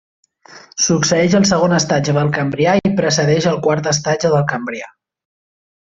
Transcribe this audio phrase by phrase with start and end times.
[0.85, 4.91] Succeeix el segon estatge del Cambrià i precedeix el quart estatge del Cambrià.